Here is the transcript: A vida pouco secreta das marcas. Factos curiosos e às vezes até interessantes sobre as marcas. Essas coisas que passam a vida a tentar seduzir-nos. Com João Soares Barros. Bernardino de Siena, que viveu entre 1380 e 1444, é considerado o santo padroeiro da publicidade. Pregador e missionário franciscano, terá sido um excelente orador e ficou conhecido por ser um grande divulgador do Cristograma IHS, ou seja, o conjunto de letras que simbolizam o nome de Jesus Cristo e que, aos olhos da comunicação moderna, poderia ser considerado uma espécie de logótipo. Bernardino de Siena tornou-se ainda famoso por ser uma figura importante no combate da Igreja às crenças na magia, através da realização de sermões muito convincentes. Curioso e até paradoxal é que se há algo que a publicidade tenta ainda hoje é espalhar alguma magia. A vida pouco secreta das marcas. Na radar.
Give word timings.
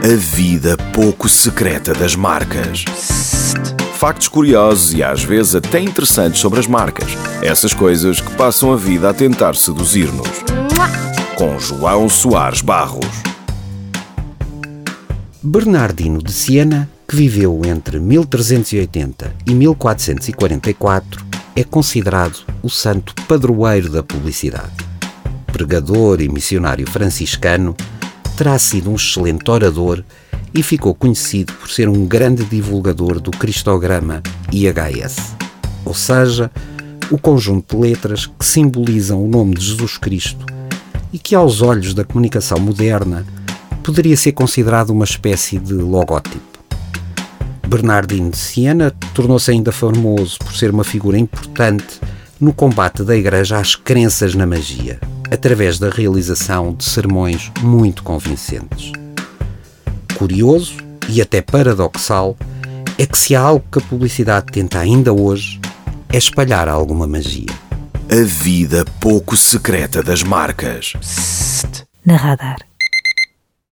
A 0.00 0.14
vida 0.14 0.76
pouco 0.94 1.28
secreta 1.28 1.92
das 1.92 2.14
marcas. 2.14 2.84
Factos 3.94 4.28
curiosos 4.28 4.94
e 4.94 5.02
às 5.02 5.24
vezes 5.24 5.56
até 5.56 5.80
interessantes 5.80 6.40
sobre 6.40 6.60
as 6.60 6.68
marcas. 6.68 7.10
Essas 7.42 7.74
coisas 7.74 8.20
que 8.20 8.30
passam 8.36 8.72
a 8.72 8.76
vida 8.76 9.10
a 9.10 9.12
tentar 9.12 9.56
seduzir-nos. 9.56 10.28
Com 11.34 11.58
João 11.58 12.08
Soares 12.08 12.60
Barros. 12.60 13.06
Bernardino 15.42 16.22
de 16.22 16.30
Siena, 16.32 16.88
que 17.08 17.16
viveu 17.16 17.60
entre 17.64 17.98
1380 17.98 19.34
e 19.46 19.52
1444, 19.52 21.26
é 21.56 21.64
considerado 21.64 22.38
o 22.62 22.70
santo 22.70 23.14
padroeiro 23.26 23.90
da 23.90 24.04
publicidade. 24.04 24.76
Pregador 25.52 26.20
e 26.20 26.28
missionário 26.28 26.88
franciscano, 26.88 27.74
terá 28.38 28.56
sido 28.56 28.92
um 28.92 28.94
excelente 28.94 29.50
orador 29.50 30.04
e 30.54 30.62
ficou 30.62 30.94
conhecido 30.94 31.52
por 31.54 31.68
ser 31.68 31.88
um 31.88 32.06
grande 32.06 32.44
divulgador 32.44 33.18
do 33.18 33.32
Cristograma 33.32 34.22
IHS, 34.52 35.34
ou 35.84 35.92
seja, 35.92 36.48
o 37.10 37.18
conjunto 37.18 37.74
de 37.74 37.82
letras 37.82 38.26
que 38.26 38.46
simbolizam 38.46 39.20
o 39.24 39.26
nome 39.26 39.56
de 39.56 39.64
Jesus 39.64 39.98
Cristo 39.98 40.46
e 41.12 41.18
que, 41.18 41.34
aos 41.34 41.62
olhos 41.62 41.92
da 41.92 42.04
comunicação 42.04 42.60
moderna, 42.60 43.26
poderia 43.82 44.16
ser 44.16 44.30
considerado 44.30 44.90
uma 44.90 45.04
espécie 45.04 45.58
de 45.58 45.74
logótipo. 45.74 46.38
Bernardino 47.66 48.30
de 48.30 48.38
Siena 48.38 48.92
tornou-se 49.14 49.50
ainda 49.50 49.72
famoso 49.72 50.38
por 50.38 50.54
ser 50.54 50.70
uma 50.70 50.84
figura 50.84 51.18
importante 51.18 52.00
no 52.38 52.52
combate 52.52 53.02
da 53.02 53.16
Igreja 53.16 53.58
às 53.58 53.74
crenças 53.74 54.36
na 54.36 54.46
magia, 54.46 55.00
através 55.30 55.78
da 55.78 55.90
realização 55.90 56.74
de 56.74 56.84
sermões 56.84 57.50
muito 57.60 58.02
convincentes. 58.02 58.92
Curioso 60.16 60.76
e 61.08 61.22
até 61.22 61.40
paradoxal 61.40 62.36
é 62.98 63.06
que 63.06 63.16
se 63.16 63.34
há 63.34 63.40
algo 63.40 63.64
que 63.70 63.78
a 63.78 63.82
publicidade 63.82 64.46
tenta 64.46 64.78
ainda 64.78 65.12
hoje 65.12 65.60
é 66.12 66.16
espalhar 66.16 66.68
alguma 66.68 67.06
magia. 67.06 67.46
A 68.10 68.24
vida 68.24 68.84
pouco 69.00 69.36
secreta 69.36 70.02
das 70.02 70.22
marcas. 70.22 70.94
Na 72.04 72.16
radar. 72.16 72.67